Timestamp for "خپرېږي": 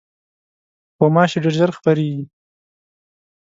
1.77-2.23